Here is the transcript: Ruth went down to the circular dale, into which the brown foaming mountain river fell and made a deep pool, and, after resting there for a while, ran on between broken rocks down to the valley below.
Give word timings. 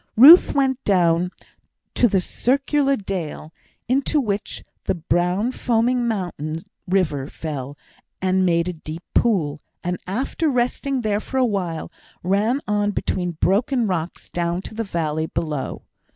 Ruth 0.17 0.55
went 0.55 0.83
down 0.83 1.29
to 1.93 2.07
the 2.07 2.21
circular 2.21 2.95
dale, 2.95 3.53
into 3.87 4.19
which 4.19 4.63
the 4.85 4.95
brown 4.95 5.51
foaming 5.51 6.07
mountain 6.07 6.57
river 6.87 7.27
fell 7.27 7.77
and 8.19 8.43
made 8.43 8.67
a 8.67 8.73
deep 8.73 9.03
pool, 9.13 9.61
and, 9.83 9.99
after 10.07 10.49
resting 10.49 11.01
there 11.01 11.19
for 11.19 11.37
a 11.37 11.45
while, 11.45 11.91
ran 12.23 12.61
on 12.67 12.89
between 12.89 13.33
broken 13.39 13.85
rocks 13.85 14.31
down 14.31 14.63
to 14.63 14.73
the 14.73 14.83
valley 14.83 15.27
below. 15.27 15.83